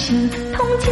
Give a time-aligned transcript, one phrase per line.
[0.00, 0.90] 心痛，叫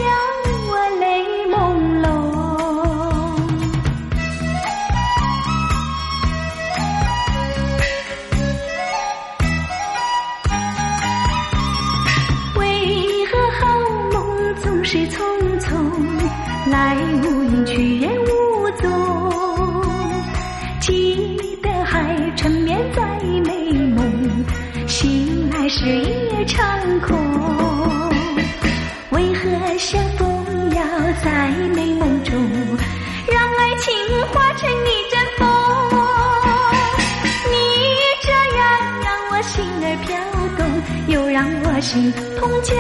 [40.57, 40.67] 动，
[41.07, 42.75] 又让我心痛，叫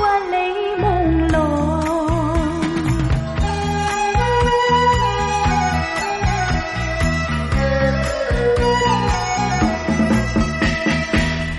[0.00, 0.36] 我泪
[0.80, 0.82] 朦
[1.28, 1.36] 胧。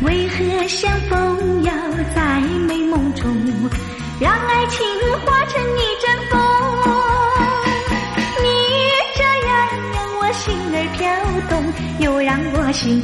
[0.01, 0.37] 为何
[0.67, 1.71] 相逢要
[2.15, 3.35] 在美梦中，
[4.19, 4.85] 让爱情
[5.25, 6.39] 化成一阵风？
[8.41, 8.47] 你
[9.15, 9.49] 这样
[9.93, 11.05] 让我心儿飘
[11.49, 11.53] 动，
[11.99, 13.03] 又让我心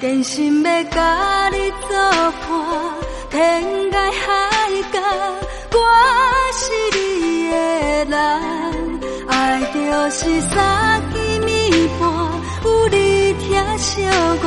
[0.00, 1.96] 真心要甲你作
[2.46, 2.50] 伴，
[3.30, 4.28] 天涯海
[4.92, 5.00] 角，
[5.72, 5.78] 我
[6.52, 6.60] 是
[6.98, 7.54] 你的
[8.04, 8.14] 人。
[9.26, 9.78] 爱就
[10.10, 11.14] 是三更
[11.46, 12.02] 暝半，
[12.64, 14.04] 有你疼惜
[14.42, 14.44] 我，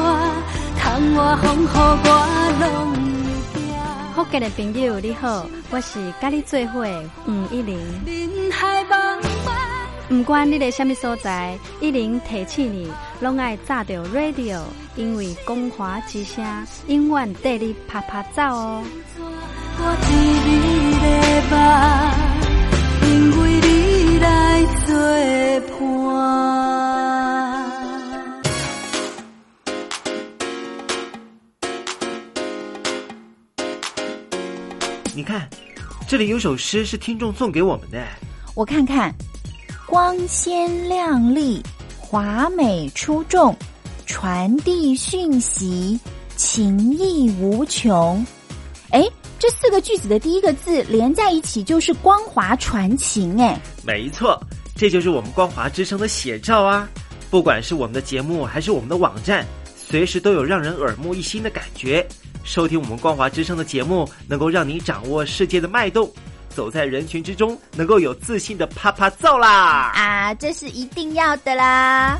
[0.78, 0.82] 窗
[1.16, 2.98] 外风雨。
[4.16, 7.76] 福建的朋友你好，我是甲你做伙的黄一玲。
[10.10, 14.60] 不管你在什么所在，一零提起你，拢爱炸着 radio，
[14.96, 16.44] 因为光华之声
[16.88, 18.84] 永远带你啪啪走哦。
[19.78, 19.84] 我
[23.06, 24.96] 因为你来作
[25.70, 25.94] 伴。
[35.14, 35.48] 你看，
[36.08, 38.04] 这里有首诗是听众送给我们的，
[38.56, 39.14] 我看看。
[39.90, 41.60] 光鲜亮丽，
[41.98, 43.58] 华美出众，
[44.06, 46.00] 传递讯息，
[46.36, 48.24] 情意无穷。
[48.92, 49.04] 哎，
[49.40, 53.42] 这四个句子的第一个字连在一起就是光华传情。
[53.42, 54.40] 哎，没错，
[54.76, 56.88] 这就是我们光华之声的写照啊！
[57.32, 59.44] 不管是我们的节目还是我们的网站，
[59.76, 62.08] 随时都有让人耳目一新的感觉。
[62.44, 66.08] 收听我们光华之声的节目，能够让你掌握世界的脉动。
[66.50, 69.92] 走在人群之中，能够有自信的啪啪揍啦！
[69.96, 72.20] 啊，这是一定要的啦！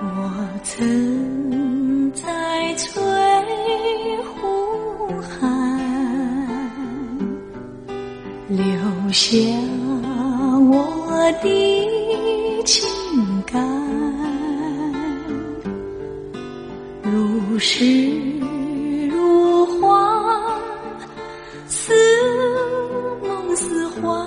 [0.00, 0.06] 我
[0.62, 3.02] 曾在翠
[4.22, 5.08] 湖
[5.40, 5.40] 畔
[8.48, 8.62] 留
[9.12, 9.36] 下
[10.70, 12.88] 我的情
[13.44, 13.60] 感，
[17.02, 17.84] 如诗
[19.10, 19.88] 如画，
[21.66, 21.92] 似
[23.22, 24.26] 梦似幻，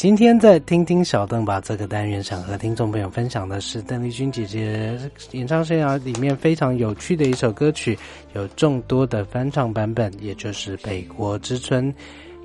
[0.00, 4.98] 今天在听听小邓吧这个单元，想和听众朋友分享的是邓丽君姐姐
[5.32, 7.98] 演唱生涯里面非常有趣的一首歌曲，
[8.32, 11.94] 有众多的翻唱版本，也就是《北国之春》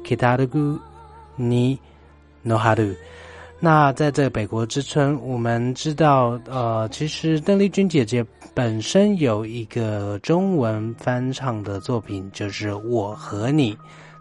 [0.06, 0.78] （Kitaru
[1.40, 1.78] ni
[2.46, 2.94] noharu）。
[3.62, 8.22] 那在这《北国之春》，我们知道，呃，其实邓丽君姐姐
[8.54, 13.74] 本身有一个中文翻唱的作品，就是《我和你》。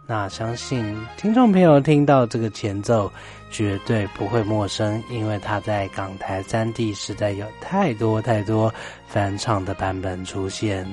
[0.06, 3.10] 那相信听众朋友听到这个前奏，
[3.50, 8.72] 绝对不会陌生，因为它在港台三地实在有太多太多
[9.06, 10.86] 翻唱的版本出现。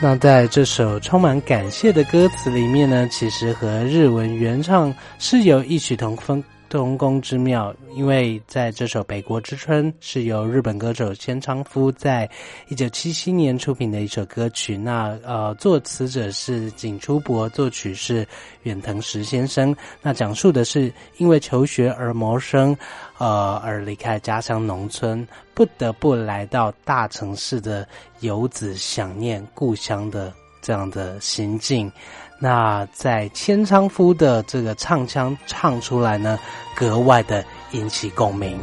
[0.00, 6.42] 那在这首充满感谢的歌词里面呢，其实和日文原唱是有异曲同工。
[6.68, 12.28] 同工之妙，因为在这首《北国之春》是由日本歌手千昌夫在
[12.68, 14.76] 一九七七年出品的一首歌曲。
[14.76, 18.26] 那呃，作词者是井出博，作曲是
[18.64, 19.74] 远藤石先生。
[20.02, 22.76] 那讲述的是因为求学而谋生，
[23.16, 27.88] 呃，而离开家乡农村，不得不来到大城市的
[28.20, 31.90] 游子想念故乡的这样的心境。
[32.38, 36.38] 那在千昌夫的这个唱腔唱出来呢，
[36.74, 38.58] 格外的引起共鸣。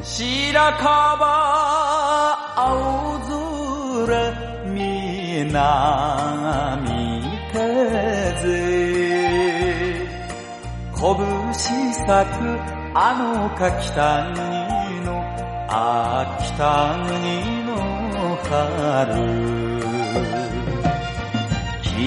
[21.96, 22.02] 季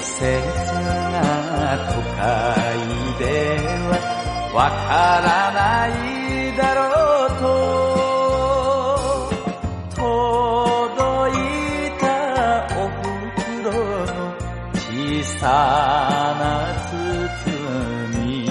[0.00, 0.24] 節
[1.12, 1.16] が
[1.92, 2.18] 都会
[3.18, 3.22] で
[3.88, 3.92] は
[4.54, 5.90] わからない
[6.56, 6.80] だろ
[7.26, 7.42] うと
[9.96, 10.00] 届
[11.36, 12.04] いた
[12.74, 13.68] お袋
[14.06, 14.16] の
[14.72, 14.80] 小
[15.38, 15.44] さ
[16.40, 16.42] な
[16.88, 16.90] 包
[18.18, 18.48] み。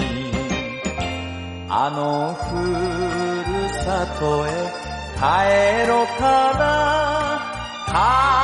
[1.68, 2.40] あのふ
[3.50, 3.52] る
[3.84, 4.48] さとへ
[5.16, 5.18] 帰
[5.88, 6.22] ろうか
[6.56, 8.37] な。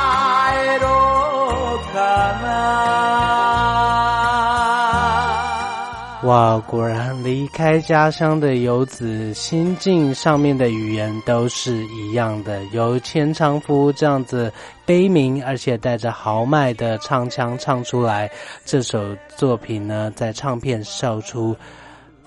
[6.23, 12.63] 哇，果然离开家乡的游子，心境上面的语言都是一样的。
[12.71, 14.51] 由千昌夫这样子
[14.87, 18.27] 悲鸣，而且带着豪迈的唱腔唱出来，
[18.65, 21.55] 这首作品呢，在唱片售出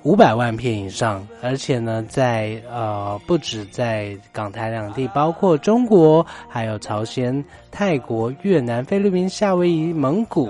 [0.08, 10.48] 五百万片以上，而且呢，在呃不止在港台两地，包括中国、还有朝鲜、泰国、越南、菲律宾、夏威夷、蒙古。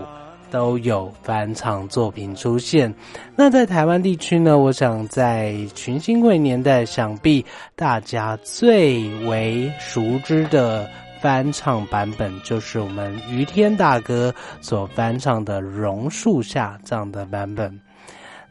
[0.50, 2.95] 都有翻唱作品出现。
[3.37, 4.57] 那在台湾地区呢？
[4.57, 7.45] 我想在群星会年代，想必
[7.77, 10.88] 大家最为熟知的
[11.21, 17.79] 翻唱版本，就是我们于天大哥所翻唱的《榕树下》这样的版本。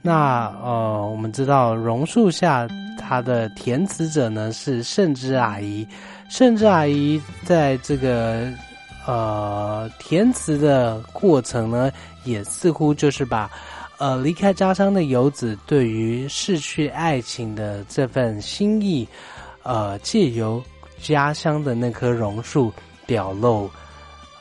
[0.02, 2.66] 那呃，我们知道《榕树下》
[2.98, 5.88] 它的填词者呢是盛之阿姨，
[6.30, 8.48] 盛之阿姨在这个。
[9.10, 11.90] 呃，填词的过程呢，
[12.26, 13.50] 也似乎就是把，
[14.00, 19.08] 呃，离开家乡的游子对于逝去爱情的这份心意，
[19.64, 20.62] 呃，借由
[21.02, 22.70] 家乡的那棵榕树
[23.06, 23.72] 表露，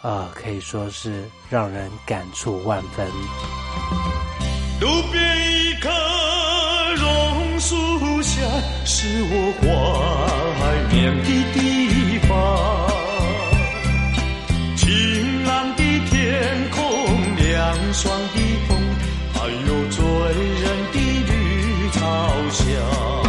[0.02, 3.06] 呃，可以说是让人感触万分。
[4.78, 5.88] 路边一棵
[6.96, 8.42] 榕树下，
[8.84, 9.34] 是我
[10.58, 10.60] 怀
[10.94, 12.30] 念的地方。
[14.76, 16.76] 晴朗的天空，
[17.36, 18.04] 凉爽
[18.34, 18.76] 的风，
[19.32, 20.04] 还有醉
[20.60, 21.32] 人的绿
[21.92, 22.00] 草
[22.50, 23.25] 香。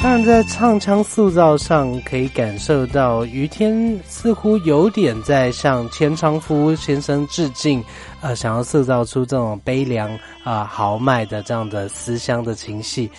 [0.00, 7.84] 当然，在唱腔塑造上，可以感受到于天似乎有点在向千昌夫先生致敬，
[8.20, 13.10] 呃，想要塑造出这种悲凉啊豪迈的这样的思乡的情绪。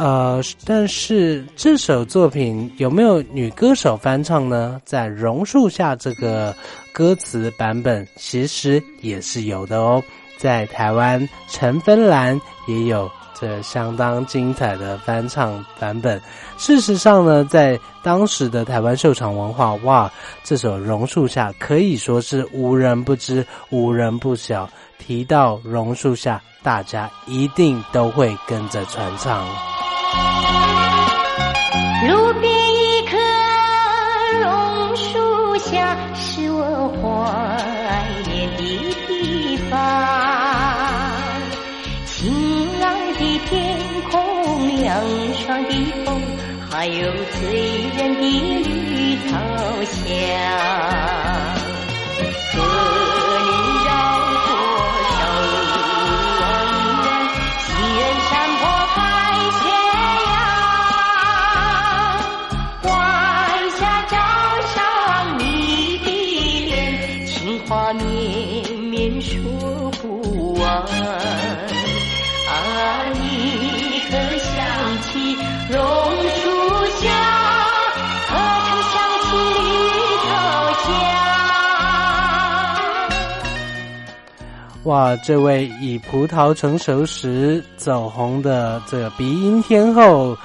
[0.00, 4.80] 呃，但是这首作品有没有女歌手翻唱呢？
[4.86, 6.56] 在榕树下这个
[6.90, 10.02] 歌词版本，其实也是有的哦。
[10.38, 13.10] 在台湾陈芬兰也有。
[13.38, 16.20] 这相当精彩的翻唱版本。
[16.58, 20.12] 事实上呢，在当时的台湾秀场文化，哇，
[20.44, 24.68] 这首《榕树下》可以说是无人不知、无人不晓。
[24.98, 29.46] 提到榕树下，大家一定都会跟着传唱。
[32.08, 33.16] 路边一棵
[34.40, 37.02] 榕树下，是我怀
[38.30, 38.62] 念的
[39.06, 39.72] 地方。
[42.06, 42.10] 晴
[42.80, 43.78] 朗的天
[44.10, 44.88] 空凉
[45.34, 45.70] 爽的
[46.04, 46.22] 风，
[46.68, 47.40] 还有醉
[47.96, 49.32] 人的绿草
[49.84, 50.10] 香。
[84.84, 90.36] 哇，这位以葡萄成熟时走红的这个鼻音天后，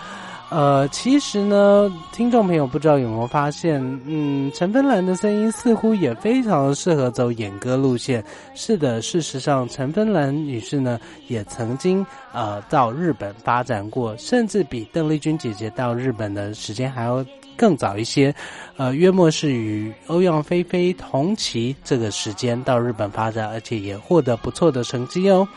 [0.49, 8.23] 呃，其实呢，听众朋友不知道有没有发现，嗯，陈芬兰的声音似乎也非常适合走演歌路线。
[8.53, 17.25] 是的，事实上，陈芬兰女士呢，也曾经呃到日本发展过，甚至比邓丽君姐姐到日本的时间还要。
[17.57, 18.35] 更早一些，
[18.75, 25.47] 呃，约莫是与欧阳菲菲同期这个时间到日本发展，而且也获得不错的成绩哦。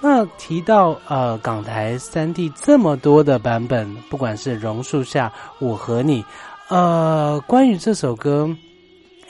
[0.00, 6.24] 那提到呃港台三 D 这么多的版本，不管是榕树下、我和你，
[6.68, 8.48] 呃，关于这首歌，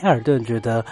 [0.01, 0.85] 艾尔顿觉得。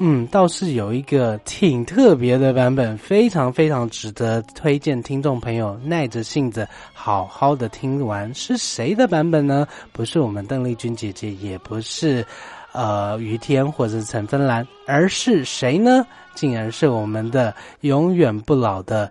[0.00, 8.32] 嗯，倒是有一个挺特别的版本，非常非常值得推荐听众朋友耐着性子好好的听完。
[8.32, 9.66] 是谁的版本呢？
[9.92, 12.24] 不是我们邓丽君姐姐，也不是
[12.70, 16.06] 呃于天或者陈芬兰，而是谁呢？
[16.38, 19.10] 竟然是我们的永远不老的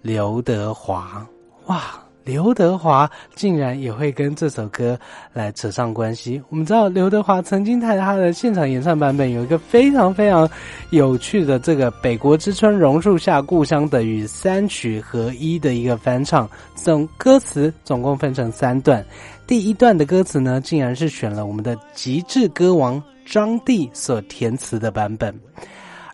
[0.00, 1.26] 刘德华！
[1.66, 1.80] 哇！
[2.22, 4.96] 刘德华竟然也会跟这首歌
[5.32, 6.40] 来扯上关系。
[6.48, 10.48] 我们知道刘德华曾经在他的现场演唱版本有一个非常非常
[10.90, 19.04] 有趣的这个《北国之春榕树下故乡的雨》三曲合一的一个翻唱，总歌词总共分成三段。
[19.46, 25.34] 第一段的歌词呢，竟然是选了我们的极致歌王张帝所填词的版本。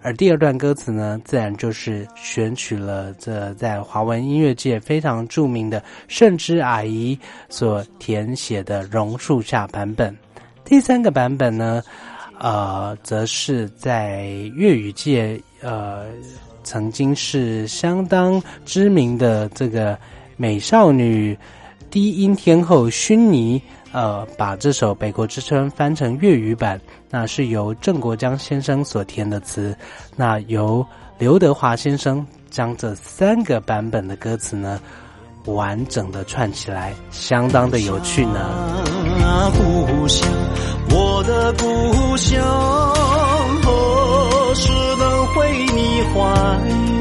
[0.07, 10.16] 而第二段歌词呢，自然就是选取了这在华文音乐界非常著名的盛之阿姨所填写的榕树下版本。
[10.64, 11.83] 第三个版本呢，
[12.38, 16.05] 呃，则是在粤语界呃
[16.62, 19.99] 曾经是相当知名的这个
[20.37, 21.37] 美少女
[21.90, 23.61] 低音天后薰妮。
[23.92, 29.75] 呃，把这首《北国之春》翻成粤语版，那是由郑国江先生所填的词，
[30.14, 30.85] 那由
[31.18, 34.79] 刘德华先生将这三个版本的歌词呢，
[35.46, 38.85] 完整的串起来，相当的有趣呢。
[39.57, 40.29] 故乡，
[40.90, 42.42] 我的故乡，
[43.62, 46.95] 何时能回你怀？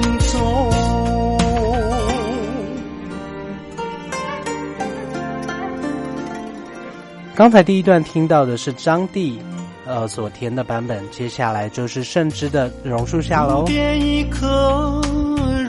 [7.36, 9.38] 刚才第一段听到的是张帝，
[9.86, 13.64] 呃所填的版本，接下来就是盛之的榕树下喽。
[13.66, 15.02] 边一棵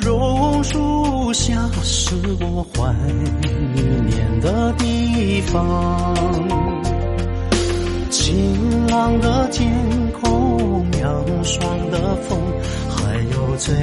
[0.00, 2.94] 榕树下，是我怀
[3.74, 6.14] 念的地方。
[8.10, 9.68] 晴朗的天
[10.20, 12.38] 空，凉爽的风，
[12.88, 13.74] 还有醉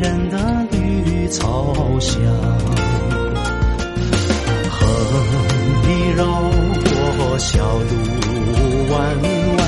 [0.00, 2.16] 人的绿草香，
[4.70, 4.86] 和
[5.86, 6.12] 你
[7.38, 8.98] 小路弯
[9.56, 9.58] 弯，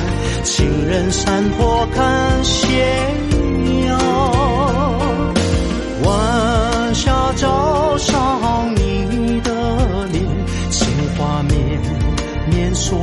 [0.43, 2.67] 情人山坡看斜
[3.87, 3.99] 阳，
[6.03, 9.53] 晚霞照上你的
[10.13, 10.25] 脸，
[10.71, 11.81] 情话绵
[12.51, 12.99] 绵说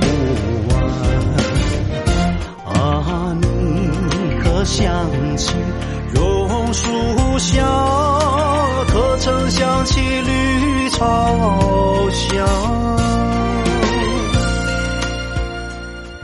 [0.00, 0.06] 不
[0.72, 0.82] 完。
[2.74, 3.46] 啊，你
[4.42, 5.52] 可想起
[6.14, 7.62] 榕树下，
[8.88, 11.04] 可曾想起绿草
[12.10, 12.46] 香？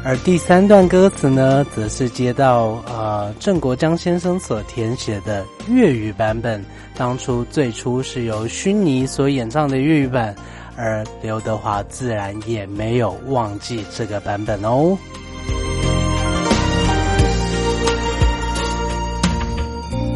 [0.04, 6.62] 而第三段歌词呢，则是接到呃郑国江先生所填写的粤语版本。
[6.96, 10.34] 当初最初是由薰妮所演唱的粤语版，
[10.76, 14.98] 而刘德华自然也没有忘记这个版本哦。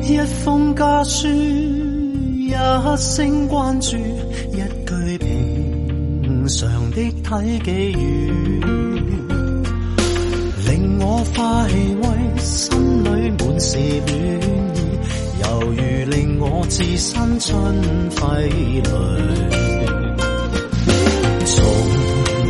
[0.03, 2.53] 一封家书，一
[2.97, 8.86] 声关注，一句平常的体寄语。
[11.27, 11.39] 令我快
[12.03, 12.05] 慰，
[12.41, 14.51] 心里满是暖意，
[15.43, 15.79] 犹如
[16.11, 17.51] 令我置身春
[18.21, 18.83] 晖里。
[21.45, 21.55] 从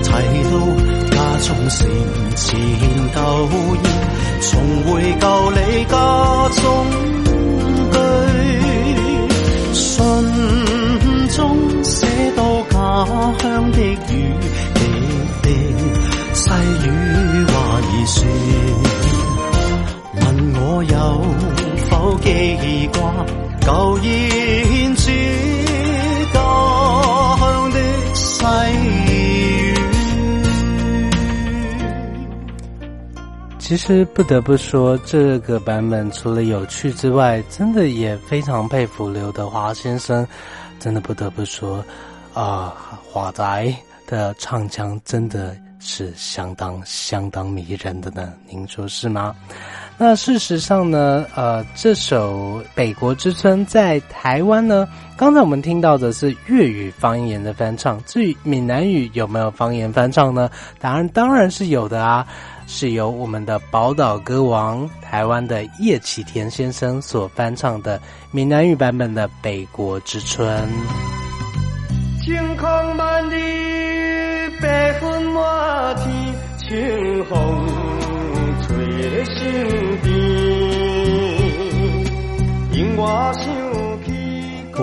[0.02, 0.08] 提
[0.50, 0.54] 到
[1.10, 1.78] 家中成
[2.34, 2.44] 前
[3.14, 3.18] 旧
[3.74, 3.84] 忆，
[4.40, 4.50] 重
[4.84, 5.56] 回旧里
[5.88, 5.94] 家
[6.62, 6.64] 中
[7.92, 7.94] 居，
[9.72, 9.84] 信。
[11.36, 11.38] 中
[11.84, 12.74] 写到家
[13.40, 14.14] 乡的雨，
[14.74, 14.80] 滴
[15.42, 15.48] 滴
[16.32, 16.50] 细
[16.86, 17.55] 雨。
[18.04, 18.26] 说，
[20.14, 20.94] 问我有
[21.88, 23.00] 否记挂
[23.60, 25.10] 旧燕子
[26.32, 26.38] 家
[27.38, 27.76] 乡的
[28.14, 28.44] 细。
[33.58, 40.24] 其实不得不说，这个版本除了有趣之外，真的也非常佩服刘德华先生。
[40.78, 41.84] 真的不得不说，
[42.32, 42.72] 啊，
[43.10, 43.74] 华仔
[44.06, 45.56] 的唱腔真的。
[45.88, 49.32] 是相当相当迷人的呢，您说是吗？
[49.96, 60.50] 那事实上呢，呃，这首《北国之春》在台湾呢，刚才我们听到的是粤语方言的翻唱，至于闽南语有没有方言翻唱呢？
[60.80, 62.26] 答案当然是有的啊，
[62.66, 68.00] 是由我们的宝岛歌王台湾的叶启田先生所翻唱的
[68.32, 70.68] 闽南语版本的《北国之春》。
[72.24, 74.15] 晴空万里。
[74.60, 76.04] 白云满天，
[76.58, 77.34] 清风
[78.62, 78.76] 吹
[79.10, 79.34] 在身
[80.02, 80.06] 边，
[82.72, 83.02] 令我
[83.34, 83.44] 想
[84.04, 84.12] 起。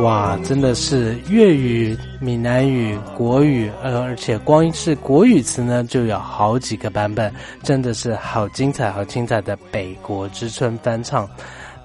[0.01, 11.29] 哇，真的是粤语、闽南语、国语，呃，而且光是国语词呢，就有好几个版本，真的是好精彩、好精彩的《北国之春》翻唱。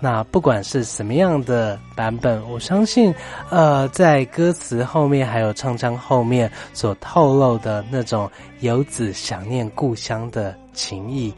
[0.00, 3.12] 那不管是什么样的版本，我相信，
[3.50, 8.30] 呃，在歌词后面还有唱腔后面所透露的那种
[8.60, 11.34] 游子想念故乡的情谊，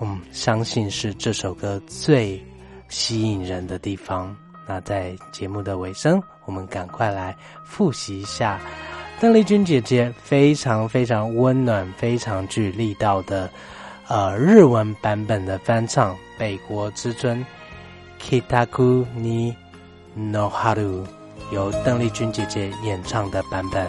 [0.00, 2.38] 嗯，相信是这首歌最
[2.88, 4.36] 吸引人的地方。
[4.66, 8.60] 那在节目的尾声，我们赶快来复习一下
[9.20, 13.48] 邓丽君姐姐非常非常温暖、非常具力道的
[14.06, 17.38] 呃日文版本的翻唱《北国之尊》
[18.21, 19.55] Kitaku ni
[20.15, 21.05] no haru，
[21.51, 23.87] 由邓丽君姐姐演唱的版本。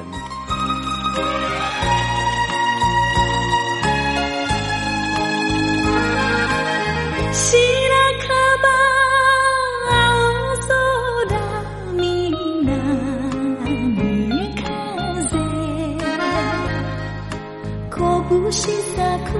[18.50, 18.62] し
[18.96, 18.96] 咲
[19.30, 19.38] く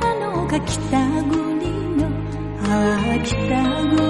[0.00, 0.76] あのが北
[1.24, 1.36] 国
[1.98, 2.08] の
[2.62, 3.36] ああ北
[3.94, 4.09] 国